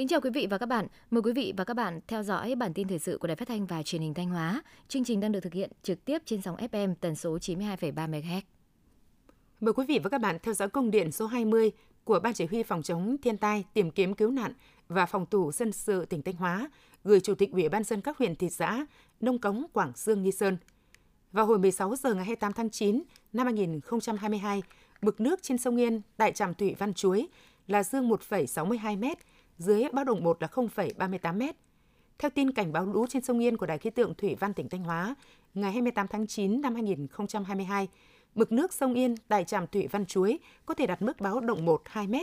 Kính 0.00 0.08
chào 0.08 0.20
quý 0.20 0.30
vị 0.30 0.46
và 0.50 0.58
các 0.58 0.66
bạn. 0.66 0.86
Mời 1.10 1.22
quý 1.22 1.32
vị 1.32 1.52
và 1.56 1.64
các 1.64 1.74
bạn 1.74 2.00
theo 2.06 2.22
dõi 2.22 2.54
bản 2.54 2.74
tin 2.74 2.88
thời 2.88 2.98
sự 2.98 3.18
của 3.18 3.28
Đài 3.28 3.36
Phát 3.36 3.48
thanh 3.48 3.66
và 3.66 3.82
Truyền 3.82 4.02
hình 4.02 4.14
Thanh 4.14 4.28
Hóa. 4.28 4.62
Chương 4.88 5.04
trình 5.04 5.20
đang 5.20 5.32
được 5.32 5.40
thực 5.40 5.52
hiện 5.52 5.70
trực 5.82 6.04
tiếp 6.04 6.22
trên 6.24 6.42
sóng 6.42 6.56
FM 6.56 6.94
tần 7.00 7.16
số 7.16 7.36
92,3 7.36 8.10
MHz. 8.10 8.40
Mời 9.60 9.72
quý 9.72 9.84
vị 9.88 10.00
và 10.02 10.10
các 10.10 10.20
bạn 10.20 10.38
theo 10.42 10.54
dõi 10.54 10.68
công 10.68 10.90
điện 10.90 11.12
số 11.12 11.26
20 11.26 11.72
của 12.04 12.20
Ban 12.20 12.34
Chỉ 12.34 12.46
huy 12.46 12.62
Phòng 12.62 12.82
chống 12.82 13.16
thiên 13.22 13.36
tai, 13.36 13.64
tìm 13.74 13.90
kiếm 13.90 14.14
cứu 14.14 14.30
nạn 14.30 14.52
và 14.88 15.06
phòng 15.06 15.26
thủ 15.26 15.52
dân 15.52 15.72
sự 15.72 16.04
tỉnh 16.04 16.22
Thanh 16.22 16.36
Hóa 16.36 16.70
gửi 17.04 17.20
Chủ 17.20 17.34
tịch 17.34 17.52
Ủy 17.52 17.68
ban 17.68 17.84
dân 17.84 18.00
các 18.00 18.18
huyện 18.18 18.36
thị 18.36 18.50
xã 18.50 18.86
Nông 19.20 19.38
Cống, 19.38 19.66
Quảng 19.72 19.92
Dương, 19.96 20.22
Nghi 20.22 20.32
Sơn. 20.32 20.56
Vào 21.32 21.46
hồi 21.46 21.58
16 21.58 21.96
giờ 21.96 22.14
ngày 22.14 22.24
28 22.24 22.52
tháng 22.52 22.70
9 22.70 23.02
năm 23.32 23.46
2022, 23.46 24.62
mực 25.02 25.20
nước 25.20 25.42
trên 25.42 25.58
sông 25.58 25.76
Yên 25.76 26.00
tại 26.16 26.32
trạm 26.32 26.54
thủy 26.54 26.74
Văn 26.78 26.94
Chuối 26.94 27.28
là 27.66 27.82
dương 27.82 28.08
1,62 28.08 28.98
mét 28.98 29.18
dưới 29.60 29.84
báo 29.92 30.04
động 30.04 30.24
1 30.24 30.42
là 30.42 30.48
0,38 30.52 31.34
m. 31.34 31.42
Theo 32.18 32.30
tin 32.30 32.52
cảnh 32.52 32.72
báo 32.72 32.86
lũ 32.86 33.06
trên 33.08 33.22
sông 33.22 33.38
Yên 33.38 33.56
của 33.56 33.66
Đài 33.66 33.78
khí 33.78 33.90
tượng 33.90 34.14
Thủy 34.14 34.34
văn 34.40 34.54
tỉnh 34.54 34.68
Thanh 34.68 34.84
Hóa, 34.84 35.14
ngày 35.54 35.72
28 35.72 36.08
tháng 36.08 36.26
9 36.26 36.60
năm 36.60 36.74
2022, 36.74 37.88
mực 38.34 38.52
nước 38.52 38.72
sông 38.72 38.94
Yên 38.94 39.14
tại 39.28 39.44
trạm 39.44 39.66
thủy 39.66 39.88
Văn 39.90 40.06
Chuối 40.06 40.38
có 40.66 40.74
thể 40.74 40.86
đạt 40.86 41.02
mức 41.02 41.20
báo 41.20 41.40
động 41.40 41.64
1 41.64 41.82
2 41.84 42.06
m. 42.06 42.14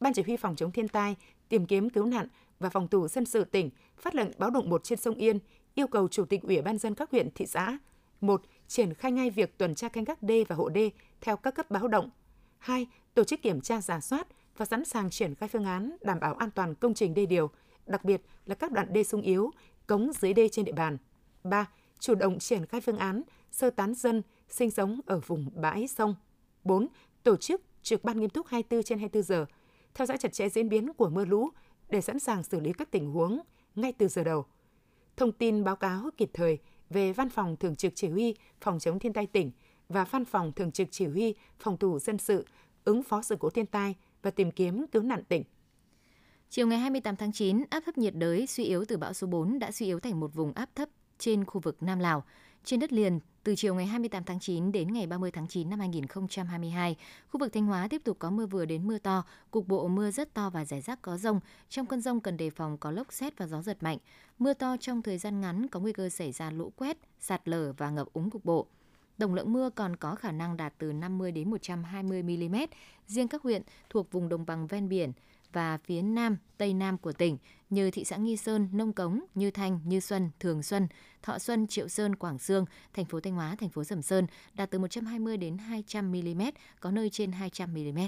Ban 0.00 0.12
chỉ 0.12 0.22
huy 0.22 0.36
phòng 0.36 0.56
chống 0.56 0.72
thiên 0.72 0.88
tai, 0.88 1.16
tìm 1.48 1.66
kiếm 1.66 1.90
cứu 1.90 2.04
nạn 2.04 2.26
và 2.60 2.68
phòng 2.70 2.88
thủ 2.88 3.08
dân 3.08 3.24
sự 3.24 3.44
tỉnh 3.44 3.70
phát 3.96 4.14
lệnh 4.14 4.28
báo 4.38 4.50
động 4.50 4.70
1 4.70 4.84
trên 4.84 4.98
sông 4.98 5.14
Yên, 5.14 5.38
yêu 5.74 5.86
cầu 5.86 6.08
Chủ 6.08 6.24
tịch 6.24 6.42
Ủy 6.42 6.62
ban 6.62 6.78
dân 6.78 6.94
các 6.94 7.10
huyện, 7.10 7.28
thị 7.34 7.46
xã 7.46 7.78
một 8.20 8.42
Triển 8.68 8.94
khai 8.94 9.12
ngay 9.12 9.30
việc 9.30 9.58
tuần 9.58 9.74
tra 9.74 9.88
canh 9.88 10.04
gác 10.04 10.22
đê 10.22 10.44
và 10.44 10.56
hộ 10.56 10.68
đê 10.68 10.90
theo 11.20 11.36
các 11.36 11.54
cấp 11.54 11.70
báo 11.70 11.88
động. 11.88 12.10
2. 12.58 12.86
Tổ 13.14 13.24
chức 13.24 13.42
kiểm 13.42 13.60
tra 13.60 13.80
giả 13.80 14.00
soát 14.00 14.26
và 14.58 14.64
sẵn 14.64 14.84
sàng 14.84 15.10
triển 15.10 15.34
khai 15.34 15.48
phương 15.48 15.64
án 15.64 15.96
đảm 16.00 16.20
bảo 16.20 16.34
an 16.34 16.50
toàn 16.50 16.74
công 16.74 16.94
trình 16.94 17.14
đê 17.14 17.26
điều, 17.26 17.50
đặc 17.86 18.04
biệt 18.04 18.22
là 18.46 18.54
các 18.54 18.72
đoạn 18.72 18.92
đê 18.92 19.04
sung 19.04 19.22
yếu, 19.22 19.50
cống 19.86 20.10
dưới 20.12 20.34
đê 20.34 20.48
trên 20.48 20.64
địa 20.64 20.72
bàn. 20.72 20.96
3. 21.44 21.68
Chủ 21.98 22.14
động 22.14 22.38
triển 22.38 22.66
khai 22.66 22.80
phương 22.80 22.98
án 22.98 23.22
sơ 23.50 23.70
tán 23.70 23.94
dân 23.94 24.22
sinh 24.48 24.70
sống 24.70 25.00
ở 25.06 25.20
vùng 25.26 25.50
bãi 25.54 25.88
sông. 25.88 26.14
4. 26.64 26.86
Tổ 27.22 27.36
chức 27.36 27.62
trực 27.82 28.04
ban 28.04 28.20
nghiêm 28.20 28.30
túc 28.30 28.46
24 28.46 28.82
trên 28.82 28.98
24 28.98 29.22
giờ, 29.22 29.46
theo 29.94 30.06
dõi 30.06 30.18
chặt 30.18 30.32
chẽ 30.32 30.48
diễn 30.48 30.68
biến 30.68 30.92
của 30.92 31.08
mưa 31.08 31.24
lũ 31.24 31.48
để 31.88 32.00
sẵn 32.00 32.18
sàng 32.18 32.42
xử 32.42 32.60
lý 32.60 32.72
các 32.72 32.90
tình 32.90 33.10
huống 33.10 33.40
ngay 33.74 33.92
từ 33.92 34.08
giờ 34.08 34.24
đầu. 34.24 34.46
Thông 35.16 35.32
tin 35.32 35.64
báo 35.64 35.76
cáo 35.76 36.10
kịp 36.16 36.30
thời 36.34 36.58
về 36.90 37.12
Văn 37.12 37.28
phòng 37.28 37.56
Thường 37.56 37.76
trực 37.76 37.92
Chỉ 37.96 38.08
huy 38.08 38.34
Phòng 38.60 38.78
chống 38.78 38.98
thiên 38.98 39.12
tai 39.12 39.26
tỉnh 39.26 39.50
và 39.88 40.04
Văn 40.04 40.24
phòng 40.24 40.52
Thường 40.52 40.72
trực 40.72 40.88
Chỉ 40.90 41.06
huy 41.06 41.34
Phòng 41.58 41.76
thủ 41.76 41.98
dân 41.98 42.18
sự 42.18 42.44
ứng 42.84 43.02
phó 43.02 43.22
sự 43.22 43.36
cố 43.40 43.50
thiên 43.50 43.66
tai 43.66 43.94
và 44.28 44.32
tìm 44.32 44.50
kiếm 44.50 44.86
cứu 44.92 45.02
nạn 45.02 45.24
tỉnh. 45.24 45.44
Chiều 46.50 46.66
ngày 46.66 46.78
28 46.78 47.16
tháng 47.16 47.32
9, 47.32 47.64
áp 47.70 47.82
thấp 47.86 47.98
nhiệt 47.98 48.14
đới 48.14 48.46
suy 48.46 48.64
yếu 48.64 48.84
từ 48.84 48.96
bão 48.96 49.12
số 49.12 49.26
4 49.26 49.58
đã 49.58 49.72
suy 49.72 49.86
yếu 49.86 50.00
thành 50.00 50.20
một 50.20 50.34
vùng 50.34 50.52
áp 50.52 50.68
thấp 50.74 50.88
trên 51.18 51.44
khu 51.44 51.60
vực 51.60 51.82
Nam 51.82 51.98
Lào. 51.98 52.24
Trên 52.64 52.80
đất 52.80 52.92
liền, 52.92 53.20
từ 53.44 53.54
chiều 53.56 53.74
ngày 53.74 53.86
28 53.86 54.24
tháng 54.24 54.40
9 54.40 54.72
đến 54.72 54.92
ngày 54.92 55.06
30 55.06 55.30
tháng 55.30 55.48
9 55.48 55.70
năm 55.70 55.78
2022, 55.78 56.96
khu 57.28 57.40
vực 57.40 57.52
Thanh 57.52 57.66
Hóa 57.66 57.88
tiếp 57.90 58.02
tục 58.04 58.16
có 58.18 58.30
mưa 58.30 58.46
vừa 58.46 58.64
đến 58.64 58.86
mưa 58.86 58.98
to, 58.98 59.24
cục 59.50 59.68
bộ 59.68 59.88
mưa 59.88 60.10
rất 60.10 60.34
to 60.34 60.50
và 60.50 60.64
rải 60.64 60.80
rác 60.80 61.02
có 61.02 61.16
rông. 61.16 61.40
Trong 61.68 61.86
cơn 61.86 62.00
rông 62.00 62.20
cần 62.20 62.36
đề 62.36 62.50
phòng 62.50 62.78
có 62.78 62.90
lốc 62.90 63.12
xét 63.12 63.38
và 63.38 63.46
gió 63.46 63.62
giật 63.62 63.82
mạnh. 63.82 63.98
Mưa 64.38 64.54
to 64.54 64.76
trong 64.80 65.02
thời 65.02 65.18
gian 65.18 65.40
ngắn 65.40 65.68
có 65.68 65.80
nguy 65.80 65.92
cơ 65.92 66.08
xảy 66.08 66.32
ra 66.32 66.50
lũ 66.50 66.72
quét, 66.76 66.98
sạt 67.20 67.48
lở 67.48 67.72
và 67.72 67.90
ngập 67.90 68.12
úng 68.12 68.30
cục 68.30 68.44
bộ. 68.44 68.66
Tổng 69.18 69.34
lượng 69.34 69.52
mưa 69.52 69.70
còn 69.70 69.96
có 69.96 70.14
khả 70.14 70.32
năng 70.32 70.56
đạt 70.56 70.74
từ 70.78 70.92
50 70.92 71.32
đến 71.32 71.50
120 71.50 72.22
mm. 72.22 72.56
Riêng 73.06 73.28
các 73.28 73.42
huyện 73.42 73.62
thuộc 73.90 74.12
vùng 74.12 74.28
đồng 74.28 74.46
bằng 74.46 74.66
ven 74.66 74.88
biển 74.88 75.12
và 75.52 75.78
phía 75.78 76.02
nam, 76.02 76.36
tây 76.58 76.74
nam 76.74 76.98
của 76.98 77.12
tỉnh 77.12 77.38
như 77.70 77.90
thị 77.90 78.04
xã 78.04 78.16
Nghi 78.16 78.36
Sơn, 78.36 78.68
Nông 78.72 78.92
Cống, 78.92 79.20
Như 79.34 79.50
Thanh, 79.50 79.80
Như 79.84 80.00
Xuân, 80.00 80.30
Thường 80.40 80.62
Xuân, 80.62 80.88
Thọ 81.22 81.38
Xuân, 81.38 81.66
Triệu 81.66 81.88
Sơn, 81.88 82.16
Quảng 82.16 82.38
Sương, 82.38 82.64
thành 82.92 83.04
phố 83.04 83.20
Thanh 83.20 83.34
Hóa, 83.34 83.56
thành 83.58 83.68
phố 83.68 83.84
Sầm 83.84 84.02
Sơn 84.02 84.26
đạt 84.54 84.70
từ 84.70 84.78
120 84.78 85.36
đến 85.36 85.58
200 85.58 86.12
mm, 86.12 86.42
có 86.80 86.90
nơi 86.90 87.10
trên 87.10 87.32
200 87.32 87.74
mm. 87.74 87.98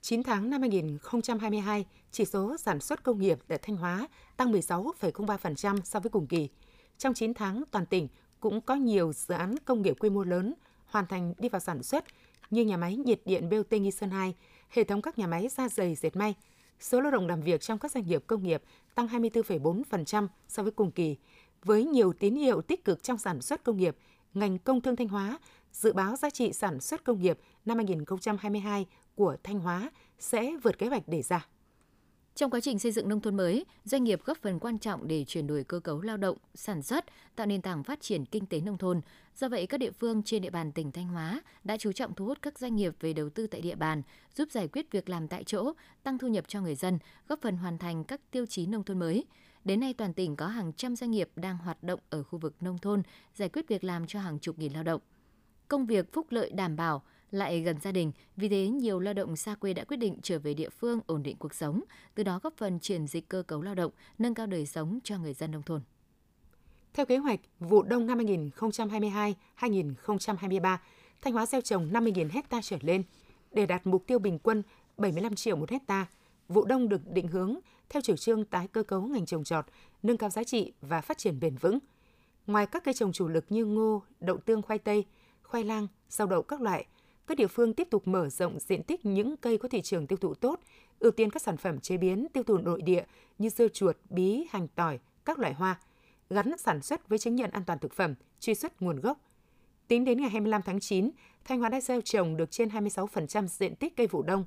9 0.00 0.22
tháng 0.22 0.50
năm 0.50 0.60
2022, 0.60 1.86
chỉ 2.10 2.24
số 2.24 2.56
sản 2.56 2.80
xuất 2.80 3.02
công 3.02 3.18
nghiệp 3.18 3.38
tại 3.48 3.58
Thanh 3.62 3.76
Hóa 3.76 4.08
tăng 4.36 4.52
16,03% 4.52 5.80
so 5.84 6.00
với 6.00 6.10
cùng 6.10 6.26
kỳ. 6.26 6.48
Trong 6.98 7.14
9 7.14 7.34
tháng, 7.34 7.62
toàn 7.70 7.86
tỉnh 7.86 8.08
cũng 8.46 8.60
có 8.60 8.74
nhiều 8.74 9.12
dự 9.12 9.34
án 9.34 9.54
công 9.64 9.82
nghiệp 9.82 9.96
quy 10.00 10.10
mô 10.10 10.24
lớn 10.24 10.54
hoàn 10.86 11.06
thành 11.06 11.34
đi 11.38 11.48
vào 11.48 11.60
sản 11.60 11.82
xuất 11.82 12.04
như 12.50 12.64
nhà 12.64 12.76
máy 12.76 12.96
nhiệt 12.96 13.20
điện 13.24 13.50
BOT 13.50 13.72
Nghi 13.72 13.90
Sơn 13.90 14.10
2, 14.10 14.34
hệ 14.68 14.84
thống 14.84 15.02
các 15.02 15.18
nhà 15.18 15.26
máy 15.26 15.48
da 15.48 15.68
dày 15.68 15.94
dệt 15.94 16.16
may. 16.16 16.34
Số 16.80 17.00
lao 17.00 17.10
động 17.10 17.26
làm 17.26 17.40
việc 17.40 17.60
trong 17.60 17.78
các 17.78 17.92
doanh 17.92 18.06
nghiệp 18.06 18.24
công 18.26 18.42
nghiệp 18.42 18.62
tăng 18.94 19.06
24,4% 19.06 20.28
so 20.48 20.62
với 20.62 20.72
cùng 20.72 20.90
kỳ. 20.90 21.16
Với 21.64 21.84
nhiều 21.84 22.12
tín 22.12 22.34
hiệu 22.34 22.62
tích 22.62 22.84
cực 22.84 23.02
trong 23.02 23.18
sản 23.18 23.42
xuất 23.42 23.64
công 23.64 23.76
nghiệp, 23.76 23.96
ngành 24.34 24.58
công 24.58 24.80
thương 24.80 24.96
Thanh 24.96 25.08
Hóa 25.08 25.38
dự 25.72 25.92
báo 25.92 26.16
giá 26.16 26.30
trị 26.30 26.52
sản 26.52 26.80
xuất 26.80 27.04
công 27.04 27.20
nghiệp 27.20 27.38
năm 27.64 27.76
2022 27.76 28.86
của 29.14 29.36
Thanh 29.42 29.60
Hóa 29.60 29.90
sẽ 30.18 30.52
vượt 30.62 30.78
kế 30.78 30.86
hoạch 30.86 31.08
đề 31.08 31.22
ra. 31.22 31.46
Trong 32.36 32.50
quá 32.50 32.60
trình 32.60 32.78
xây 32.78 32.92
dựng 32.92 33.08
nông 33.08 33.20
thôn 33.20 33.36
mới, 33.36 33.64
doanh 33.84 34.04
nghiệp 34.04 34.20
góp 34.24 34.38
phần 34.38 34.58
quan 34.58 34.78
trọng 34.78 35.08
để 35.08 35.24
chuyển 35.24 35.46
đổi 35.46 35.64
cơ 35.64 35.80
cấu 35.80 36.00
lao 36.00 36.16
động, 36.16 36.36
sản 36.54 36.82
xuất, 36.82 37.04
tạo 37.36 37.46
nền 37.46 37.62
tảng 37.62 37.84
phát 37.84 38.00
triển 38.00 38.24
kinh 38.24 38.46
tế 38.46 38.60
nông 38.60 38.78
thôn. 38.78 39.00
Do 39.36 39.48
vậy, 39.48 39.66
các 39.66 39.78
địa 39.78 39.90
phương 39.90 40.22
trên 40.22 40.42
địa 40.42 40.50
bàn 40.50 40.72
tỉnh 40.72 40.92
Thanh 40.92 41.08
Hóa 41.08 41.42
đã 41.64 41.76
chú 41.76 41.92
trọng 41.92 42.14
thu 42.14 42.24
hút 42.24 42.38
các 42.42 42.58
doanh 42.58 42.76
nghiệp 42.76 42.94
về 43.00 43.12
đầu 43.12 43.30
tư 43.30 43.46
tại 43.46 43.60
địa 43.60 43.74
bàn, 43.74 44.02
giúp 44.34 44.50
giải 44.50 44.68
quyết 44.68 44.90
việc 44.92 45.08
làm 45.08 45.28
tại 45.28 45.44
chỗ, 45.44 45.72
tăng 46.02 46.18
thu 46.18 46.28
nhập 46.28 46.44
cho 46.48 46.60
người 46.60 46.74
dân, 46.74 46.98
góp 47.28 47.40
phần 47.42 47.56
hoàn 47.56 47.78
thành 47.78 48.04
các 48.04 48.20
tiêu 48.30 48.46
chí 48.46 48.66
nông 48.66 48.84
thôn 48.84 48.98
mới. 48.98 49.24
Đến 49.64 49.80
nay, 49.80 49.94
toàn 49.94 50.14
tỉnh 50.14 50.36
có 50.36 50.46
hàng 50.46 50.72
trăm 50.72 50.96
doanh 50.96 51.10
nghiệp 51.10 51.30
đang 51.36 51.58
hoạt 51.58 51.82
động 51.82 52.00
ở 52.10 52.22
khu 52.22 52.38
vực 52.38 52.54
nông 52.60 52.78
thôn, 52.78 53.02
giải 53.34 53.48
quyết 53.48 53.68
việc 53.68 53.84
làm 53.84 54.06
cho 54.06 54.20
hàng 54.20 54.38
chục 54.38 54.58
nghìn 54.58 54.72
lao 54.72 54.82
động. 54.82 55.00
Công 55.68 55.86
việc 55.86 56.12
phúc 56.12 56.26
lợi 56.30 56.50
đảm 56.50 56.76
bảo, 56.76 57.02
lại 57.36 57.60
gần 57.60 57.80
gia 57.80 57.92
đình, 57.92 58.12
vì 58.36 58.48
thế 58.48 58.68
nhiều 58.68 59.00
lao 59.00 59.14
động 59.14 59.36
xa 59.36 59.54
quê 59.54 59.74
đã 59.74 59.84
quyết 59.84 59.96
định 59.96 60.18
trở 60.22 60.38
về 60.38 60.54
địa 60.54 60.68
phương 60.68 61.00
ổn 61.06 61.22
định 61.22 61.36
cuộc 61.36 61.54
sống, 61.54 61.82
từ 62.14 62.22
đó 62.22 62.40
góp 62.42 62.54
phần 62.56 62.78
chuyển 62.80 63.06
dịch 63.06 63.28
cơ 63.28 63.42
cấu 63.42 63.62
lao 63.62 63.74
động, 63.74 63.92
nâng 64.18 64.34
cao 64.34 64.46
đời 64.46 64.66
sống 64.66 64.98
cho 65.04 65.18
người 65.18 65.34
dân 65.34 65.50
nông 65.50 65.62
thôn. 65.62 65.80
Theo 66.94 67.06
kế 67.06 67.16
hoạch, 67.16 67.40
vụ 67.60 67.82
đông 67.82 68.06
năm 68.06 68.18
2022-2023, 68.18 70.76
Thanh 71.22 71.32
Hóa 71.32 71.46
gieo 71.46 71.60
trồng 71.60 71.90
50.000 71.92 72.28
hecta 72.30 72.60
trở 72.62 72.76
lên 72.80 73.02
để 73.52 73.66
đạt 73.66 73.86
mục 73.86 74.06
tiêu 74.06 74.18
bình 74.18 74.38
quân 74.38 74.62
75 74.96 75.34
triệu 75.34 75.56
một 75.56 75.70
hecta. 75.70 76.06
Vụ 76.48 76.64
đông 76.64 76.88
được 76.88 77.12
định 77.12 77.28
hướng 77.28 77.56
theo 77.88 78.02
chủ 78.02 78.16
trương 78.16 78.44
tái 78.44 78.68
cơ 78.68 78.82
cấu 78.82 79.02
ngành 79.02 79.26
trồng 79.26 79.44
trọt, 79.44 79.64
nâng 80.02 80.16
cao 80.16 80.30
giá 80.30 80.44
trị 80.44 80.72
và 80.80 81.00
phát 81.00 81.18
triển 81.18 81.40
bền 81.40 81.56
vững. 81.56 81.78
Ngoài 82.46 82.66
các 82.66 82.84
cây 82.84 82.94
trồng 82.94 83.12
chủ 83.12 83.28
lực 83.28 83.44
như 83.48 83.64
ngô, 83.64 84.02
đậu 84.20 84.36
tương, 84.36 84.62
khoai 84.62 84.78
tây, 84.78 85.04
khoai 85.42 85.64
lang, 85.64 85.86
rau 86.08 86.26
đậu 86.26 86.42
các 86.42 86.60
loại, 86.60 86.86
các 87.26 87.38
địa 87.38 87.46
phương 87.46 87.74
tiếp 87.74 87.88
tục 87.90 88.08
mở 88.08 88.28
rộng 88.28 88.58
diện 88.60 88.82
tích 88.82 89.06
những 89.06 89.36
cây 89.36 89.58
có 89.58 89.68
thị 89.68 89.82
trường 89.82 90.06
tiêu 90.06 90.16
thụ 90.16 90.34
tốt, 90.34 90.60
ưu 90.98 91.10
tiên 91.10 91.30
các 91.30 91.42
sản 91.42 91.56
phẩm 91.56 91.80
chế 91.80 91.96
biến 91.96 92.26
tiêu 92.32 92.42
thụ 92.42 92.58
nội 92.58 92.82
địa 92.82 93.04
như 93.38 93.48
dưa 93.48 93.68
chuột, 93.68 93.96
bí, 94.10 94.44
hành 94.50 94.68
tỏi, 94.68 94.98
các 95.24 95.38
loại 95.38 95.54
hoa, 95.54 95.80
gắn 96.30 96.58
sản 96.58 96.82
xuất 96.82 97.08
với 97.08 97.18
chứng 97.18 97.36
nhận 97.36 97.50
an 97.50 97.64
toàn 97.66 97.78
thực 97.78 97.92
phẩm, 97.92 98.14
truy 98.40 98.54
xuất 98.54 98.82
nguồn 98.82 99.00
gốc. 99.00 99.18
Tính 99.88 100.04
đến 100.04 100.20
ngày 100.20 100.30
25 100.30 100.62
tháng 100.62 100.80
9, 100.80 101.10
Thanh 101.44 101.60
Hóa 101.60 101.68
đã 101.68 101.80
gieo 101.80 102.00
trồng 102.00 102.36
được 102.36 102.50
trên 102.50 102.68
26% 102.68 103.46
diện 103.46 103.76
tích 103.76 103.96
cây 103.96 104.06
vụ 104.06 104.22
đông. 104.22 104.44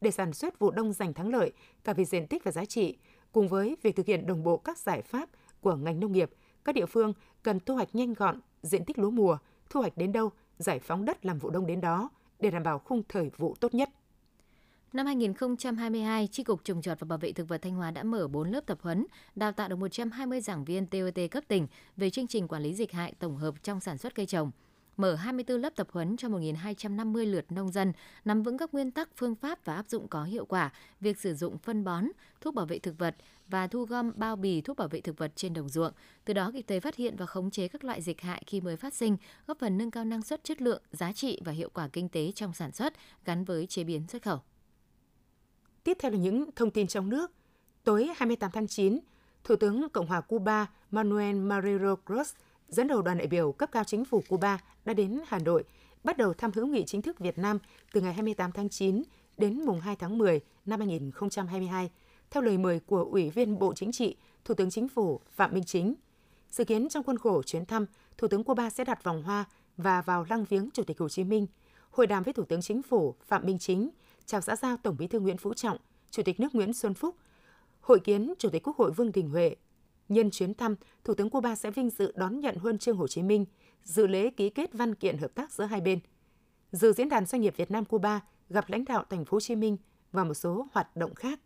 Để 0.00 0.10
sản 0.10 0.32
xuất 0.32 0.58
vụ 0.58 0.70
đông 0.70 0.92
giành 0.92 1.14
thắng 1.14 1.28
lợi 1.28 1.52
cả 1.84 1.92
về 1.92 2.04
diện 2.04 2.26
tích 2.26 2.44
và 2.44 2.52
giá 2.52 2.64
trị, 2.64 2.96
cùng 3.32 3.48
với 3.48 3.76
việc 3.82 3.96
thực 3.96 4.06
hiện 4.06 4.26
đồng 4.26 4.44
bộ 4.44 4.56
các 4.56 4.78
giải 4.78 5.02
pháp 5.02 5.28
của 5.60 5.76
ngành 5.76 6.00
nông 6.00 6.12
nghiệp, 6.12 6.30
các 6.64 6.74
địa 6.74 6.86
phương 6.86 7.12
cần 7.42 7.60
thu 7.60 7.74
hoạch 7.74 7.94
nhanh 7.94 8.14
gọn 8.14 8.40
diện 8.62 8.84
tích 8.84 8.98
lúa 8.98 9.10
mùa, 9.10 9.38
thu 9.70 9.80
hoạch 9.80 9.96
đến 9.96 10.12
đâu, 10.12 10.30
giải 10.58 10.78
phóng 10.78 11.04
đất 11.04 11.26
làm 11.26 11.38
vụ 11.38 11.50
đông 11.50 11.66
đến 11.66 11.80
đó, 11.80 12.10
để 12.40 12.50
đảm 12.50 12.62
bảo 12.62 12.78
khung 12.78 13.02
thời 13.08 13.30
vụ 13.36 13.54
tốt 13.60 13.74
nhất. 13.74 13.90
Năm 14.92 15.06
2022, 15.06 16.26
Tri 16.26 16.42
Cục 16.42 16.64
Trồng 16.64 16.82
trọt 16.82 17.00
và 17.00 17.04
Bảo 17.04 17.18
vệ 17.18 17.32
Thực 17.32 17.48
vật 17.48 17.62
Thanh 17.62 17.74
Hóa 17.74 17.90
đã 17.90 18.02
mở 18.02 18.28
4 18.28 18.50
lớp 18.50 18.66
tập 18.66 18.78
huấn, 18.82 19.06
đào 19.34 19.52
tạo 19.52 19.68
được 19.68 19.76
120 19.76 20.40
giảng 20.40 20.64
viên 20.64 20.86
TOT 20.86 21.30
cấp 21.30 21.44
tỉnh 21.48 21.66
về 21.96 22.10
chương 22.10 22.26
trình 22.26 22.48
quản 22.48 22.62
lý 22.62 22.74
dịch 22.74 22.92
hại 22.92 23.12
tổng 23.18 23.36
hợp 23.36 23.54
trong 23.62 23.80
sản 23.80 23.98
xuất 23.98 24.14
cây 24.14 24.26
trồng– 24.26 24.50
mở 24.98 25.14
24 25.14 25.60
lớp 25.60 25.70
tập 25.76 25.88
huấn 25.92 26.16
cho 26.16 26.28
1.250 26.28 27.30
lượt 27.30 27.52
nông 27.52 27.72
dân 27.72 27.92
nắm 28.24 28.42
vững 28.42 28.58
các 28.58 28.74
nguyên 28.74 28.90
tắc, 28.90 29.08
phương 29.16 29.34
pháp 29.34 29.64
và 29.64 29.74
áp 29.74 29.88
dụng 29.88 30.08
có 30.08 30.24
hiệu 30.24 30.44
quả 30.44 30.72
việc 31.00 31.18
sử 31.18 31.34
dụng 31.34 31.58
phân 31.58 31.84
bón, 31.84 32.04
thuốc 32.40 32.54
bảo 32.54 32.66
vệ 32.66 32.78
thực 32.78 32.98
vật 32.98 33.16
và 33.48 33.66
thu 33.66 33.84
gom 33.84 34.12
bao 34.16 34.36
bì 34.36 34.60
thuốc 34.60 34.76
bảo 34.76 34.88
vệ 34.88 35.00
thực 35.00 35.18
vật 35.18 35.32
trên 35.36 35.54
đồng 35.54 35.68
ruộng, 35.68 35.92
từ 36.24 36.34
đó 36.34 36.50
kịp 36.54 36.64
thời 36.68 36.80
phát 36.80 36.96
hiện 36.96 37.16
và 37.16 37.26
khống 37.26 37.50
chế 37.50 37.68
các 37.68 37.84
loại 37.84 38.02
dịch 38.02 38.20
hại 38.20 38.42
khi 38.46 38.60
mới 38.60 38.76
phát 38.76 38.94
sinh, 38.94 39.16
góp 39.46 39.58
phần 39.58 39.78
nâng 39.78 39.90
cao 39.90 40.04
năng 40.04 40.22
suất 40.22 40.44
chất 40.44 40.62
lượng, 40.62 40.82
giá 40.92 41.12
trị 41.12 41.40
và 41.44 41.52
hiệu 41.52 41.70
quả 41.74 41.88
kinh 41.88 42.08
tế 42.08 42.32
trong 42.34 42.54
sản 42.54 42.72
xuất 42.72 42.94
gắn 43.24 43.44
với 43.44 43.66
chế 43.66 43.84
biến 43.84 44.06
xuất 44.08 44.22
khẩu. 44.22 44.40
Tiếp 45.84 45.96
theo 46.00 46.10
là 46.10 46.18
những 46.18 46.50
thông 46.56 46.70
tin 46.70 46.86
trong 46.86 47.08
nước. 47.08 47.32
Tối 47.84 48.08
28 48.16 48.50
tháng 48.50 48.66
9, 48.66 48.98
Thủ 49.44 49.56
tướng 49.56 49.88
Cộng 49.88 50.06
hòa 50.06 50.20
Cuba 50.20 50.66
Manuel 50.90 51.36
Marrero 51.36 51.96
Cruz 52.06 52.34
dẫn 52.68 52.88
đầu 52.88 53.02
đoàn 53.02 53.18
đại 53.18 53.26
biểu 53.26 53.52
cấp 53.52 53.68
cao 53.72 53.84
chính 53.84 54.04
phủ 54.04 54.22
Cuba 54.28 54.58
đã 54.84 54.92
đến 54.92 55.20
Hà 55.26 55.38
Nội, 55.38 55.64
bắt 56.04 56.16
đầu 56.16 56.34
thăm 56.34 56.50
hữu 56.54 56.66
nghị 56.66 56.84
chính 56.84 57.02
thức 57.02 57.18
Việt 57.18 57.38
Nam 57.38 57.58
từ 57.92 58.00
ngày 58.00 58.12
28 58.12 58.52
tháng 58.52 58.68
9 58.68 59.02
đến 59.38 59.62
mùng 59.64 59.80
2 59.80 59.96
tháng 59.96 60.18
10 60.18 60.40
năm 60.66 60.80
2022, 60.80 61.90
theo 62.30 62.42
lời 62.42 62.58
mời 62.58 62.80
của 62.80 63.04
Ủy 63.10 63.30
viên 63.30 63.58
Bộ 63.58 63.74
Chính 63.74 63.92
trị, 63.92 64.16
Thủ 64.44 64.54
tướng 64.54 64.70
Chính 64.70 64.88
phủ 64.88 65.20
Phạm 65.30 65.54
Minh 65.54 65.64
Chính. 65.64 65.94
Dự 66.50 66.64
kiến 66.64 66.88
trong 66.88 67.04
khuôn 67.04 67.18
khổ 67.18 67.42
chuyến 67.42 67.66
thăm, 67.66 67.86
Thủ 68.18 68.28
tướng 68.28 68.44
Cuba 68.44 68.70
sẽ 68.70 68.84
đặt 68.84 69.04
vòng 69.04 69.22
hoa 69.22 69.44
và 69.76 70.02
vào 70.02 70.26
lăng 70.28 70.44
viếng 70.44 70.68
Chủ 70.70 70.82
tịch 70.82 70.98
Hồ 70.98 71.08
Chí 71.08 71.24
Minh, 71.24 71.46
hội 71.90 72.06
đàm 72.06 72.22
với 72.22 72.32
Thủ 72.32 72.44
tướng 72.44 72.62
Chính 72.62 72.82
phủ 72.82 73.14
Phạm 73.26 73.46
Minh 73.46 73.58
Chính, 73.58 73.90
chào 74.26 74.40
xã 74.40 74.56
giao 74.56 74.76
Tổng 74.76 74.96
Bí 74.98 75.06
thư 75.06 75.20
Nguyễn 75.20 75.36
Phú 75.36 75.54
Trọng, 75.54 75.76
Chủ 76.10 76.22
tịch 76.22 76.40
nước 76.40 76.54
Nguyễn 76.54 76.72
Xuân 76.72 76.94
Phúc, 76.94 77.16
hội 77.80 78.00
kiến 78.00 78.34
Chủ 78.38 78.48
tịch 78.50 78.62
Quốc 78.62 78.76
hội 78.76 78.92
Vương 78.92 79.12
Đình 79.12 79.30
Huệ. 79.30 79.56
Nhân 80.08 80.30
chuyến 80.30 80.54
thăm, 80.54 80.76
Thủ 81.04 81.14
tướng 81.14 81.30
Cuba 81.30 81.54
sẽ 81.54 81.70
vinh 81.70 81.90
dự 81.90 82.12
đón 82.16 82.40
nhận 82.40 82.56
huân 82.56 82.78
chương 82.78 82.96
Hồ 82.96 83.08
Chí 83.08 83.22
Minh, 83.22 83.44
dự 83.84 84.06
lễ 84.06 84.30
ký 84.30 84.50
kết 84.50 84.72
văn 84.72 84.94
kiện 84.94 85.18
hợp 85.18 85.34
tác 85.34 85.52
giữa 85.52 85.64
hai 85.64 85.80
bên. 85.80 85.98
Dự 86.72 86.92
diễn 86.92 87.08
đàn 87.08 87.26
doanh 87.26 87.42
nghiệp 87.42 87.54
Việt 87.56 87.70
Nam 87.70 87.84
Cuba 87.84 88.20
gặp 88.48 88.70
lãnh 88.70 88.84
đạo 88.84 89.04
thành 89.10 89.24
phố 89.24 89.34
Hồ 89.34 89.40
Chí 89.40 89.56
Minh 89.56 89.76
và 90.12 90.24
một 90.24 90.34
số 90.34 90.66
hoạt 90.72 90.96
động 90.96 91.14
khác. 91.14 91.40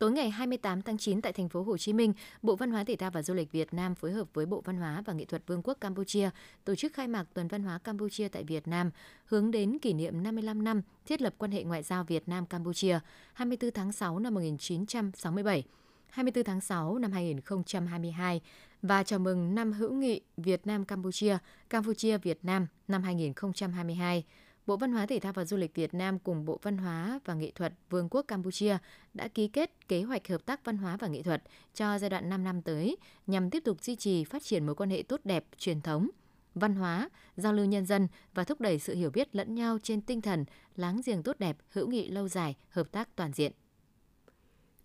Tối 0.00 0.12
ngày 0.12 0.30
28 0.30 0.82
tháng 0.82 0.98
9 0.98 1.20
tại 1.20 1.32
thành 1.32 1.48
phố 1.48 1.62
Hồ 1.62 1.78
Chí 1.78 1.92
Minh, 1.92 2.12
Bộ 2.42 2.56
Văn 2.56 2.70
hóa 2.70 2.84
Thể 2.84 2.96
thao 2.96 3.10
và 3.10 3.22
Du 3.22 3.34
lịch 3.34 3.52
Việt 3.52 3.74
Nam 3.74 3.94
phối 3.94 4.12
hợp 4.12 4.28
với 4.34 4.46
Bộ 4.46 4.62
Văn 4.64 4.76
hóa 4.76 5.02
và 5.06 5.12
Nghệ 5.12 5.24
thuật 5.24 5.42
Vương 5.46 5.62
quốc 5.64 5.78
Campuchia 5.80 6.30
tổ 6.64 6.74
chức 6.74 6.92
khai 6.92 7.08
mạc 7.08 7.24
Tuần 7.34 7.48
Văn 7.48 7.62
hóa 7.62 7.78
Campuchia 7.78 8.28
tại 8.28 8.44
Việt 8.44 8.68
Nam, 8.68 8.90
hướng 9.24 9.50
đến 9.50 9.78
kỷ 9.78 9.92
niệm 9.92 10.22
55 10.22 10.64
năm 10.64 10.82
thiết 11.06 11.22
lập 11.22 11.34
quan 11.38 11.50
hệ 11.50 11.62
ngoại 11.62 11.82
giao 11.82 12.04
Việt 12.04 12.28
Nam 12.28 12.46
Campuchia 12.46 12.98
24 13.32 13.70
tháng 13.70 13.92
6 13.92 14.18
năm 14.18 14.34
1967. 14.34 15.64
24 16.10 16.44
tháng 16.44 16.60
6 16.60 16.98
năm 16.98 17.12
2022 17.12 18.40
và 18.82 19.02
chào 19.02 19.18
mừng 19.18 19.54
năm 19.54 19.72
hữu 19.72 19.92
nghị 19.92 20.20
Việt 20.36 20.66
Nam 20.66 20.84
Campuchia, 20.84 21.38
Campuchia 21.70 22.18
Việt 22.18 22.38
Nam 22.42 22.66
năm 22.88 23.02
2022. 23.02 24.24
Bộ 24.70 24.76
Văn 24.76 24.92
hóa 24.92 25.06
Thể 25.06 25.20
thao 25.20 25.32
và 25.32 25.44
Du 25.44 25.56
lịch 25.56 25.74
Việt 25.74 25.94
Nam 25.94 26.18
cùng 26.18 26.44
Bộ 26.44 26.58
Văn 26.62 26.78
hóa 26.78 27.20
và 27.24 27.34
Nghệ 27.34 27.50
thuật 27.54 27.72
Vương 27.90 28.08
quốc 28.08 28.22
Campuchia 28.22 28.78
đã 29.14 29.28
ký 29.28 29.48
kết 29.48 29.88
kế 29.88 30.02
hoạch 30.02 30.28
hợp 30.28 30.46
tác 30.46 30.64
văn 30.64 30.78
hóa 30.78 30.96
và 30.96 31.08
nghệ 31.08 31.22
thuật 31.22 31.42
cho 31.74 31.98
giai 31.98 32.10
đoạn 32.10 32.28
5 32.28 32.44
năm 32.44 32.62
tới 32.62 32.96
nhằm 33.26 33.50
tiếp 33.50 33.60
tục 33.64 33.84
duy 33.84 33.96
trì 33.96 34.24
phát 34.24 34.42
triển 34.42 34.66
mối 34.66 34.74
quan 34.74 34.90
hệ 34.90 35.02
tốt 35.02 35.20
đẹp, 35.24 35.44
truyền 35.58 35.80
thống, 35.80 36.08
văn 36.54 36.74
hóa, 36.74 37.10
giao 37.36 37.52
lưu 37.52 37.66
nhân 37.66 37.86
dân 37.86 38.08
và 38.34 38.44
thúc 38.44 38.60
đẩy 38.60 38.78
sự 38.78 38.94
hiểu 38.94 39.10
biết 39.10 39.36
lẫn 39.36 39.54
nhau 39.54 39.78
trên 39.82 40.00
tinh 40.00 40.20
thần 40.20 40.44
láng 40.76 41.00
giềng 41.06 41.22
tốt 41.22 41.36
đẹp, 41.38 41.56
hữu 41.70 41.88
nghị 41.88 42.08
lâu 42.08 42.28
dài, 42.28 42.56
hợp 42.68 42.92
tác 42.92 43.16
toàn 43.16 43.32
diện. 43.32 43.52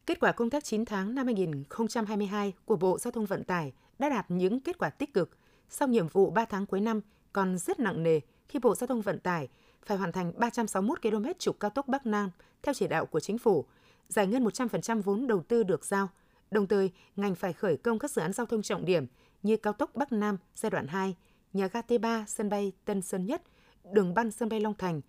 Kết 0.05 0.19
quả 0.19 0.31
công 0.31 0.49
tác 0.49 0.63
9 0.63 0.85
tháng 0.85 1.15
năm 1.15 1.25
2022 1.25 2.53
của 2.65 2.75
Bộ 2.75 2.97
Giao 2.97 3.11
thông 3.11 3.25
Vận 3.25 3.43
tải 3.43 3.73
đã 3.99 4.09
đạt 4.09 4.25
những 4.31 4.59
kết 4.59 4.77
quả 4.77 4.89
tích 4.89 5.13
cực. 5.13 5.37
Sau 5.69 5.87
nhiệm 5.87 6.07
vụ 6.07 6.29
3 6.29 6.45
tháng 6.45 6.65
cuối 6.65 6.81
năm 6.81 7.01
còn 7.33 7.57
rất 7.57 7.79
nặng 7.79 8.03
nề 8.03 8.19
khi 8.47 8.59
Bộ 8.59 8.75
Giao 8.75 8.87
thông 8.87 9.01
Vận 9.01 9.19
tải 9.19 9.47
phải 9.85 9.97
hoàn 9.97 10.11
thành 10.11 10.31
361 10.37 11.01
km 11.01 11.25
trục 11.39 11.59
cao 11.59 11.69
tốc 11.69 11.87
Bắc 11.87 12.05
Nam 12.05 12.29
theo 12.63 12.73
chỉ 12.73 12.87
đạo 12.87 13.05
của 13.05 13.19
chính 13.19 13.37
phủ, 13.37 13.65
giải 14.07 14.27
ngân 14.27 14.45
100% 14.45 15.01
vốn 15.01 15.27
đầu 15.27 15.43
tư 15.47 15.63
được 15.63 15.85
giao. 15.85 16.09
Đồng 16.51 16.67
thời, 16.67 16.91
ngành 17.15 17.35
phải 17.35 17.53
khởi 17.53 17.77
công 17.77 17.99
các 17.99 18.11
dự 18.11 18.21
án 18.21 18.33
giao 18.33 18.45
thông 18.45 18.61
trọng 18.61 18.85
điểm 18.85 19.05
như 19.43 19.57
cao 19.57 19.73
tốc 19.73 19.95
Bắc 19.95 20.11
Nam 20.11 20.37
giai 20.55 20.69
đoạn 20.69 20.87
2, 20.87 21.15
nhà 21.53 21.67
ga 21.67 21.81
T3 21.81 22.25
sân 22.27 22.49
bay 22.49 22.71
Tân 22.85 23.01
Sơn 23.01 23.25
Nhất, 23.25 23.41
đường 23.91 24.13
băng 24.13 24.31
sân 24.31 24.49
bay 24.49 24.59
Long 24.59 24.73
Thành. 24.73 25.01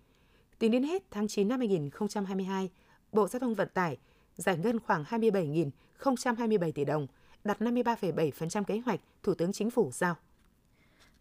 Tính 0.59 0.71
đến 0.71 0.83
hết 0.83 1.03
tháng 1.11 1.27
9 1.27 1.47
năm 1.47 1.59
2022, 1.59 2.69
Bộ 3.11 3.27
Giao 3.27 3.39
thông 3.39 3.53
Vận 3.53 3.69
tải 3.73 3.97
giải 4.35 4.57
ngân 4.57 4.79
khoảng 4.79 5.03
27.027 5.03 6.71
tỷ 6.71 6.85
đồng, 6.85 7.07
đạt 7.43 7.61
53,7% 7.61 8.63
kế 8.63 8.79
hoạch 8.85 8.99
Thủ 9.23 9.33
tướng 9.33 9.53
Chính 9.53 9.69
phủ 9.69 9.91
giao. 9.93 10.15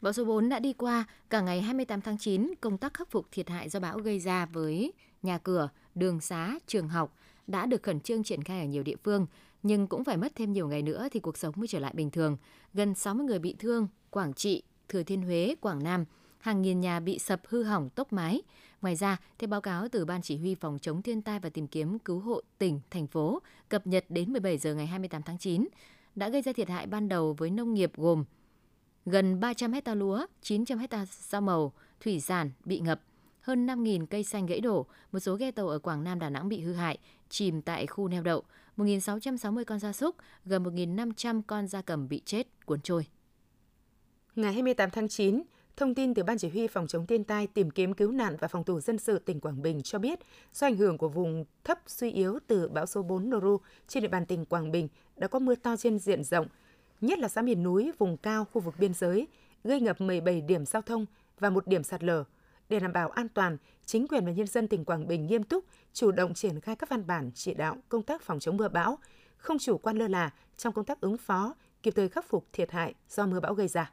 Bão 0.01 0.13
số 0.13 0.25
4 0.25 0.49
đã 0.49 0.59
đi 0.59 0.73
qua, 0.73 1.05
cả 1.31 1.41
ngày 1.41 1.63
28 1.63 2.01
tháng 2.01 2.19
9, 2.19 2.51
công 2.61 2.79
tác 2.79 2.95
khắc 2.95 3.11
phục 3.11 3.27
thiệt 3.33 3.49
hại 3.49 3.69
do 3.69 3.81
bão 3.81 3.99
gây 3.99 4.19
ra 4.19 4.47
với 4.47 4.93
nhà 5.23 5.39
cửa, 5.39 5.69
đường 5.95 6.21
xá, 6.21 6.59
trường 6.67 6.89
học 6.89 7.17
đã 7.47 7.67
được 7.67 7.83
khẩn 7.83 8.01
trương 8.01 8.23
triển 8.23 8.43
khai 8.43 8.61
ở 8.61 8.67
nhiều 8.67 8.83
địa 8.83 8.97
phương, 9.05 9.27
nhưng 9.63 9.87
cũng 9.87 10.05
phải 10.05 10.17
mất 10.17 10.33
thêm 10.35 10.53
nhiều 10.53 10.69
ngày 10.69 10.83
nữa 10.83 11.09
thì 11.13 11.21
cuộc 11.21 11.39
sống 11.39 11.55
mới 11.57 11.69
trở 11.69 11.79
lại 11.79 11.93
bình 11.97 12.11
thường. 12.11 12.37
Gần 12.75 12.95
60 12.95 13.27
người 13.27 13.39
bị 13.39 13.57
thương, 13.59 13.89
Quảng 14.11 14.35
Trị, 14.35 14.63
Thừa 14.89 15.03
Thiên 15.03 15.23
Huế, 15.23 15.55
Quảng 15.61 15.83
Nam, 15.83 16.05
hàng 16.39 16.63
nghìn 16.63 16.81
nhà 16.81 17.01
bị 17.01 17.19
sập 17.19 17.41
hư 17.49 17.63
hỏng 17.63 17.91
tốc 17.91 18.13
mái. 18.13 18.43
Ngoài 18.83 18.97
ra, 18.97 19.17
theo 19.39 19.49
báo 19.49 19.61
cáo 19.61 19.89
từ 19.89 20.05
Ban 20.05 20.23
Chỉ 20.23 20.37
huy 20.37 20.55
Phòng 20.55 20.79
chống 20.79 21.03
thiên 21.03 21.23
tai 21.23 21.41
và 21.41 21.49
tìm 21.49 21.67
kiếm 21.67 21.99
cứu 21.99 22.21
hộ 22.21 22.41
tỉnh, 22.59 22.81
thành 22.91 23.07
phố, 23.07 23.43
cập 23.69 23.87
nhật 23.87 24.05
đến 24.09 24.33
17 24.33 24.59
giờ 24.59 24.75
ngày 24.75 24.87
28 24.87 25.23
tháng 25.23 25.39
9, 25.39 25.69
đã 26.15 26.29
gây 26.29 26.43
ra 26.43 26.53
thiệt 26.53 26.69
hại 26.69 26.87
ban 26.87 27.09
đầu 27.09 27.33
với 27.39 27.51
nông 27.51 27.75
nghiệp 27.75 27.93
gồm 27.97 28.25
gần 29.07 29.41
300 29.41 29.73
hecta 29.73 29.95
lúa, 29.95 30.27
900 30.43 30.79
hecta 30.79 31.07
rau 31.07 31.41
màu, 31.41 31.73
thủy 32.01 32.21
sản 32.21 32.51
bị 32.65 32.81
ngập, 32.81 33.01
hơn 33.41 33.67
5.000 33.67 34.07
cây 34.07 34.25
xanh 34.25 34.47
gãy 34.47 34.61
đổ, 34.61 34.87
một 35.13 35.19
số 35.19 35.35
ghe 35.35 35.51
tàu 35.51 35.69
ở 35.69 35.79
Quảng 35.79 36.05
Nam 36.05 36.19
Đà 36.19 36.31
Nẵng 36.31 36.49
bị 36.49 36.61
hư 36.61 36.73
hại, 36.73 36.99
chìm 37.29 37.63
tại 37.63 37.87
khu 37.87 38.09
neo 38.09 38.23
đậu, 38.23 38.43
1.660 38.77 39.65
con 39.65 39.79
gia 39.79 39.93
súc, 39.93 40.17
gần 40.45 40.65
1.500 40.65 41.43
con 41.47 41.67
gia 41.67 41.83
cầm 41.83 42.09
bị 42.09 42.23
chết, 42.25 42.67
cuốn 42.67 42.81
trôi. 42.81 43.07
Ngày 44.37 44.53
28 44.53 44.91
tháng 44.91 45.09
9, 45.09 45.43
Thông 45.77 45.95
tin 45.95 46.15
từ 46.15 46.23
Ban 46.23 46.39
Chỉ 46.39 46.49
huy 46.49 46.67
Phòng 46.67 46.87
chống 46.87 47.07
thiên 47.07 47.25
tai, 47.25 47.47
tìm 47.47 47.71
kiếm 47.71 47.95
cứu 47.95 48.13
nạn 48.13 48.37
và 48.41 48.49
phòng 48.49 48.65
thủ 48.65 48.81
dân 48.81 48.99
sự 48.99 49.19
tỉnh 49.19 49.41
Quảng 49.41 49.63
Bình 49.63 49.83
cho 49.83 49.99
biết, 49.99 50.19
do 50.55 50.67
ảnh 50.67 50.77
hưởng 50.77 50.99
của 50.99 51.09
vùng 51.09 51.45
thấp 51.65 51.79
suy 51.87 52.11
yếu 52.11 52.39
từ 52.47 52.69
bão 52.69 52.87
số 52.87 53.03
4 53.03 53.31
Noru 53.31 53.61
trên 53.89 54.03
địa 54.03 54.09
bàn 54.09 54.27
tỉnh 54.27 54.45
Quảng 54.45 54.73
Bình 54.73 54.89
đã 55.17 55.29
có 55.29 55.39
mưa 55.39 55.55
to 55.55 55.77
trên 55.77 55.99
diện 55.99 56.25
rộng, 56.25 56.47
nhất 57.01 57.19
là 57.19 57.29
xã 57.29 57.43
miền 57.43 57.63
núi, 57.63 57.93
vùng 57.99 58.17
cao, 58.17 58.45
khu 58.45 58.61
vực 58.61 58.75
biên 58.79 58.95
giới, 58.95 59.29
gây 59.65 59.81
ngập 59.81 60.01
17 60.01 60.41
điểm 60.41 60.67
giao 60.67 60.83
thông 60.83 61.07
và 61.39 61.51
một 61.51 61.67
điểm 61.67 61.83
sạt 61.83 62.05
lở. 62.05 62.25
Để 62.69 62.81
đảm 62.81 62.93
bảo 62.93 63.11
an 63.11 63.29
toàn, 63.29 63.57
chính 63.85 64.09
quyền 64.09 64.25
và 64.25 64.33
nhân 64.33 64.47
dân 64.47 64.69
tỉnh 64.69 64.85
Quảng 64.85 65.07
Bình 65.07 65.27
nghiêm 65.27 65.43
túc, 65.43 65.65
chủ 65.93 66.13
động 66.13 66.35
triển 66.35 66.61
khai 66.61 66.77
các 66.77 66.89
văn 66.89 67.07
bản 67.07 67.31
chỉ 67.35 67.55
đạo 67.55 67.77
công 67.89 68.03
tác 68.03 68.23
phòng 68.23 68.39
chống 68.39 68.57
mưa 68.57 68.69
bão, 68.69 68.99
không 69.37 69.59
chủ 69.59 69.79
quan 69.79 69.97
lơ 69.97 70.09
là 70.09 70.31
trong 70.57 70.73
công 70.73 70.85
tác 70.85 71.01
ứng 71.01 71.17
phó, 71.17 71.55
kịp 71.83 71.95
thời 71.97 72.09
khắc 72.09 72.29
phục 72.29 72.47
thiệt 72.53 72.71
hại 72.71 72.95
do 73.09 73.27
mưa 73.27 73.41
bão 73.41 73.55
gây 73.55 73.69
ra. 73.69 73.93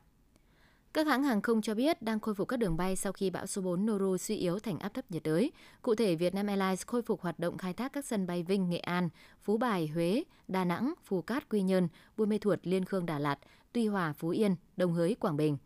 Các 0.93 1.07
hãng 1.07 1.23
hàng 1.23 1.41
không 1.41 1.61
cho 1.61 1.75
biết 1.75 2.01
đang 2.01 2.19
khôi 2.19 2.35
phục 2.35 2.47
các 2.47 2.57
đường 2.57 2.77
bay 2.77 2.95
sau 2.95 3.13
khi 3.13 3.29
bão 3.29 3.45
số 3.45 3.61
4 3.61 3.85
Noru 3.85 4.17
suy 4.17 4.35
yếu 4.35 4.59
thành 4.59 4.79
áp 4.79 4.93
thấp 4.93 5.11
nhiệt 5.11 5.23
đới. 5.23 5.51
Cụ 5.81 5.95
thể, 5.95 6.15
Vietnam 6.15 6.47
Airlines 6.47 6.85
khôi 6.85 7.01
phục 7.01 7.21
hoạt 7.21 7.39
động 7.39 7.57
khai 7.57 7.73
thác 7.73 7.93
các 7.93 8.05
sân 8.05 8.27
bay 8.27 8.43
Vinh, 8.43 8.69
Nghệ 8.69 8.77
An, 8.77 9.09
Phú 9.41 9.57
Bài, 9.57 9.87
Huế, 9.87 10.23
Đà 10.47 10.65
Nẵng, 10.65 10.93
Phù 11.03 11.21
Cát, 11.21 11.49
Quy 11.49 11.61
Nhơn, 11.61 11.87
Buôn 12.17 12.29
Mê 12.29 12.37
Thuột, 12.37 12.59
Liên 12.63 12.85
Khương, 12.85 13.05
Đà 13.05 13.19
Lạt, 13.19 13.39
Tuy 13.71 13.87
Hòa, 13.87 14.13
Phú 14.13 14.29
Yên, 14.29 14.55
Đồng 14.77 14.93
Hới, 14.93 15.15
Quảng 15.15 15.37
Bình. 15.37 15.57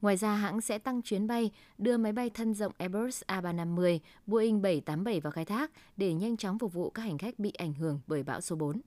Ngoài 0.00 0.16
ra, 0.16 0.34
hãng 0.34 0.60
sẽ 0.60 0.78
tăng 0.78 1.02
chuyến 1.02 1.26
bay 1.26 1.50
đưa 1.78 1.96
máy 1.96 2.12
bay 2.12 2.30
thân 2.30 2.54
rộng 2.54 2.72
Airbus 2.78 3.22
A350, 3.26 3.98
Boeing 4.26 4.62
787 4.62 5.20
vào 5.20 5.30
khai 5.30 5.44
thác 5.44 5.70
để 5.96 6.14
nhanh 6.14 6.36
chóng 6.36 6.58
phục 6.58 6.72
vụ 6.72 6.90
các 6.90 7.02
hành 7.02 7.18
khách 7.18 7.38
bị 7.38 7.50
ảnh 7.50 7.74
hưởng 7.74 8.00
bởi 8.06 8.22
bão 8.22 8.40
số 8.40 8.56
4. 8.56 8.80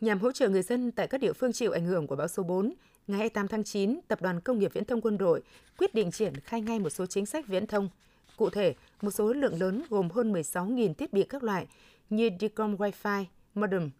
Nhằm 0.00 0.18
hỗ 0.18 0.32
trợ 0.32 0.48
người 0.48 0.62
dân 0.62 0.92
tại 0.92 1.06
các 1.06 1.20
địa 1.20 1.32
phương 1.32 1.52
chịu 1.52 1.72
ảnh 1.72 1.84
hưởng 1.84 2.06
của 2.06 2.16
bão 2.16 2.28
số 2.28 2.42
4, 2.42 2.74
ngày 3.08 3.18
28 3.18 3.48
tháng 3.48 3.64
9, 3.64 4.00
Tập 4.08 4.22
đoàn 4.22 4.40
Công 4.40 4.58
nghiệp 4.58 4.72
Viễn 4.74 4.84
thông 4.84 5.00
Quân 5.00 5.18
đội 5.18 5.42
quyết 5.78 5.94
định 5.94 6.10
triển 6.10 6.32
khai 6.36 6.60
ngay 6.60 6.78
một 6.78 6.90
số 6.90 7.06
chính 7.06 7.26
sách 7.26 7.46
viễn 7.46 7.66
thông. 7.66 7.88
Cụ 8.36 8.50
thể, 8.50 8.74
một 9.02 9.10
số 9.10 9.32
lượng 9.32 9.60
lớn 9.60 9.82
gồm 9.90 10.10
hơn 10.10 10.32
16.000 10.32 10.94
thiết 10.94 11.12
bị 11.12 11.24
các 11.24 11.42
loại 11.42 11.66
như 12.10 12.30
Dicom 12.40 12.76
Wi-Fi, 12.76 13.24
modem, 13.54 13.90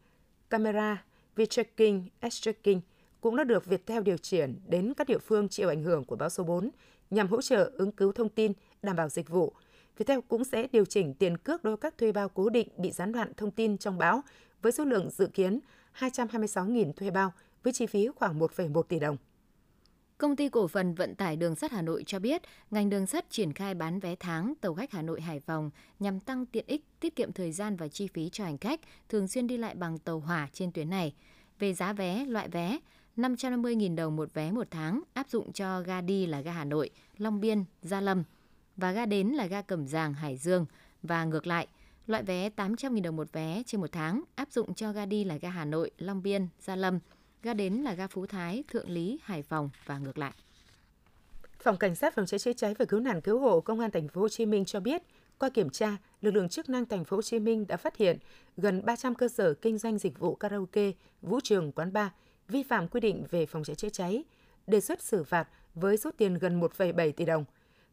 camera, 0.50 1.04
V-tracking, 1.36 2.02
S-tracking 2.20 2.80
cũng 3.20 3.36
đã 3.36 3.44
được 3.44 3.66
Viettel 3.66 4.02
điều 4.02 4.16
chuyển 4.16 4.60
đến 4.66 4.94
các 4.94 5.08
địa 5.08 5.18
phương 5.18 5.48
chịu 5.48 5.68
ảnh 5.68 5.82
hưởng 5.82 6.04
của 6.04 6.16
bão 6.16 6.28
số 6.28 6.44
4 6.44 6.70
nhằm 7.10 7.28
hỗ 7.28 7.42
trợ 7.42 7.70
ứng 7.74 7.92
cứu 7.92 8.12
thông 8.12 8.28
tin, 8.28 8.52
đảm 8.82 8.96
bảo 8.96 9.08
dịch 9.08 9.28
vụ. 9.28 9.52
Viettel 9.98 10.18
cũng 10.28 10.44
sẽ 10.44 10.66
điều 10.72 10.84
chỉnh 10.84 11.14
tiền 11.14 11.36
cước 11.36 11.64
đối 11.64 11.76
với 11.76 11.80
các 11.80 11.98
thuê 11.98 12.12
bao 12.12 12.28
cố 12.28 12.48
định 12.48 12.68
bị 12.76 12.90
gián 12.90 13.12
đoạn 13.12 13.32
thông 13.36 13.50
tin 13.50 13.78
trong 13.78 13.98
bão 13.98 14.22
với 14.62 14.72
số 14.72 14.84
lượng 14.84 15.10
dự 15.10 15.26
kiến 15.26 15.60
226.000 15.98 16.92
thuê 16.92 17.10
bao 17.10 17.32
với 17.62 17.72
chi 17.72 17.86
phí 17.86 18.08
khoảng 18.16 18.38
1,1 18.38 18.82
tỷ 18.82 18.98
đồng. 18.98 19.16
Công 20.18 20.36
ty 20.36 20.48
cổ 20.48 20.68
phần 20.68 20.94
vận 20.94 21.14
tải 21.14 21.36
đường 21.36 21.54
sắt 21.54 21.72
Hà 21.72 21.82
Nội 21.82 22.04
cho 22.06 22.18
biết, 22.18 22.42
ngành 22.70 22.90
đường 22.90 23.06
sắt 23.06 23.30
triển 23.30 23.52
khai 23.52 23.74
bán 23.74 24.00
vé 24.00 24.16
tháng 24.16 24.54
tàu 24.60 24.74
khách 24.74 24.92
Hà 24.92 25.02
Nội 25.02 25.20
Hải 25.20 25.40
Phòng 25.40 25.70
nhằm 25.98 26.20
tăng 26.20 26.46
tiện 26.46 26.64
ích, 26.66 26.84
tiết 27.00 27.16
kiệm 27.16 27.32
thời 27.32 27.52
gian 27.52 27.76
và 27.76 27.88
chi 27.88 28.08
phí 28.14 28.28
cho 28.28 28.44
hành 28.44 28.58
khách 28.58 28.80
thường 29.08 29.28
xuyên 29.28 29.46
đi 29.46 29.56
lại 29.56 29.74
bằng 29.74 29.98
tàu 29.98 30.20
hỏa 30.20 30.48
trên 30.52 30.72
tuyến 30.72 30.90
này. 30.90 31.14
Về 31.58 31.74
giá 31.74 31.92
vé, 31.92 32.24
loại 32.24 32.48
vé, 32.48 32.78
550.000 33.16 33.96
đồng 33.96 34.16
một 34.16 34.34
vé 34.34 34.50
một 34.50 34.66
tháng 34.70 35.02
áp 35.12 35.28
dụng 35.28 35.52
cho 35.52 35.80
ga 35.80 36.00
đi 36.00 36.26
là 36.26 36.40
ga 36.40 36.52
Hà 36.52 36.64
Nội, 36.64 36.90
Long 37.16 37.40
Biên, 37.40 37.64
Gia 37.82 38.00
Lâm 38.00 38.24
và 38.76 38.92
ga 38.92 39.06
đến 39.06 39.28
là 39.28 39.46
ga 39.46 39.62
Cẩm 39.62 39.86
Giàng, 39.86 40.14
Hải 40.14 40.36
Dương 40.36 40.66
và 41.02 41.24
ngược 41.24 41.46
lại. 41.46 41.66
Loại 42.06 42.22
vé 42.22 42.50
800.000 42.56 43.02
đồng 43.02 43.16
một 43.16 43.32
vé 43.32 43.62
trên 43.66 43.80
một 43.80 43.92
tháng 43.92 44.22
áp 44.34 44.52
dụng 44.52 44.74
cho 44.74 44.92
ga 44.92 45.06
đi 45.06 45.24
là 45.24 45.36
ga 45.36 45.50
Hà 45.50 45.64
Nội, 45.64 45.90
Long 45.98 46.22
Biên, 46.22 46.46
Gia 46.60 46.76
Lâm 46.76 46.98
ga 47.42 47.54
đến 47.54 47.74
là 47.74 47.94
ga 47.94 48.06
Phú 48.06 48.26
Thái, 48.26 48.64
Thượng 48.68 48.90
Lý, 48.90 49.18
Hải 49.22 49.42
Phòng 49.42 49.70
và 49.86 49.98
ngược 49.98 50.18
lại. 50.18 50.32
Phòng 51.58 51.76
Cảnh 51.76 51.94
sát 51.94 52.14
phòng 52.14 52.26
cháy 52.26 52.38
chữa 52.38 52.52
cháy 52.52 52.74
và 52.78 52.84
cứu 52.84 53.00
nạn 53.00 53.20
cứu 53.20 53.38
hộ 53.38 53.60
Công 53.60 53.80
an 53.80 53.90
thành 53.90 54.08
phố 54.08 54.20
Hồ 54.20 54.28
Chí 54.28 54.46
Minh 54.46 54.64
cho 54.64 54.80
biết, 54.80 55.02
qua 55.38 55.48
kiểm 55.48 55.70
tra, 55.70 55.96
lực 56.20 56.34
lượng 56.34 56.48
chức 56.48 56.68
năng 56.68 56.86
thành 56.86 57.04
phố 57.04 57.16
Hồ 57.16 57.22
Chí 57.22 57.38
Minh 57.38 57.66
đã 57.68 57.76
phát 57.76 57.96
hiện 57.96 58.18
gần 58.56 58.82
300 58.84 59.14
cơ 59.14 59.28
sở 59.28 59.54
kinh 59.54 59.78
doanh 59.78 59.98
dịch 59.98 60.18
vụ 60.18 60.34
karaoke, 60.34 60.92
vũ 61.22 61.40
trường, 61.44 61.72
quán 61.72 61.92
bar 61.92 62.08
vi 62.48 62.62
phạm 62.62 62.88
quy 62.88 63.00
định 63.00 63.24
về 63.30 63.46
phòng 63.46 63.64
cháy 63.64 63.76
chữa 63.76 63.88
cháy, 63.88 64.24
đề 64.66 64.80
xuất 64.80 65.02
xử 65.02 65.24
phạt 65.24 65.48
với 65.74 65.96
số 65.96 66.10
tiền 66.16 66.34
gần 66.34 66.60
1,7 66.60 67.12
tỷ 67.12 67.24
đồng. 67.24 67.44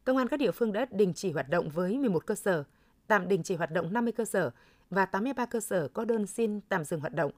Công 0.03 0.17
an 0.17 0.27
các 0.27 0.37
địa 0.39 0.51
phương 0.51 0.73
đã 0.73 0.85
đình 0.91 1.13
chỉ 1.13 1.31
hoạt 1.31 1.49
động 1.49 1.69
với 1.69 1.97
11 1.97 2.25
cơ 2.25 2.35
sở, 2.35 2.63
tạm 3.07 3.27
đình 3.27 3.43
chỉ 3.43 3.55
hoạt 3.55 3.71
động 3.71 3.93
50 3.93 4.11
cơ 4.11 4.25
sở 4.25 4.51
và 4.89 5.05
83 5.05 5.45
cơ 5.45 5.59
sở 5.59 5.87
có 5.87 6.05
đơn 6.05 6.27
xin 6.27 6.61
tạm 6.69 6.85
dừng 6.85 6.99
hoạt 6.99 7.13
động. 7.13 7.31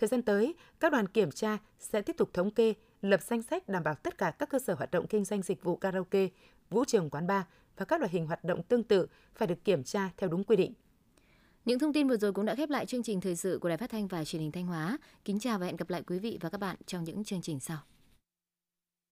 Thời 0.00 0.08
gian 0.08 0.22
tới, 0.22 0.54
các 0.80 0.92
đoàn 0.92 1.08
kiểm 1.08 1.30
tra 1.30 1.58
sẽ 1.78 2.02
tiếp 2.02 2.16
tục 2.16 2.30
thống 2.34 2.50
kê, 2.50 2.74
lập 3.02 3.22
danh 3.22 3.42
sách 3.42 3.68
đảm 3.68 3.82
bảo 3.82 3.94
tất 3.94 4.18
cả 4.18 4.30
các 4.30 4.48
cơ 4.50 4.58
sở 4.58 4.74
hoạt 4.74 4.90
động 4.90 5.06
kinh 5.06 5.24
doanh 5.24 5.42
dịch 5.42 5.62
vụ 5.62 5.76
karaoke, 5.76 6.28
vũ 6.70 6.84
trường 6.84 7.10
quán 7.10 7.26
bar 7.26 7.42
và 7.76 7.84
các 7.84 8.00
loại 8.00 8.10
hình 8.12 8.26
hoạt 8.26 8.44
động 8.44 8.62
tương 8.62 8.82
tự 8.82 9.06
phải 9.34 9.48
được 9.48 9.64
kiểm 9.64 9.84
tra 9.84 10.10
theo 10.16 10.30
đúng 10.30 10.44
quy 10.44 10.56
định. 10.56 10.74
Những 11.64 11.78
thông 11.78 11.92
tin 11.92 12.08
vừa 12.08 12.16
rồi 12.16 12.32
cũng 12.32 12.44
đã 12.44 12.54
khép 12.54 12.70
lại 12.70 12.86
chương 12.86 13.02
trình 13.02 13.20
thời 13.20 13.36
sự 13.36 13.58
của 13.58 13.68
Đài 13.68 13.78
Phát 13.78 13.90
thanh 13.90 14.08
và 14.08 14.24
Truyền 14.24 14.42
hình 14.42 14.52
Thanh 14.52 14.66
Hóa. 14.66 14.98
Kính 15.24 15.38
chào 15.38 15.58
và 15.58 15.66
hẹn 15.66 15.76
gặp 15.76 15.90
lại 15.90 16.02
quý 16.06 16.18
vị 16.18 16.38
và 16.40 16.48
các 16.48 16.58
bạn 16.58 16.76
trong 16.86 17.04
những 17.04 17.24
chương 17.24 17.42
trình 17.42 17.60
sau. 17.60 17.78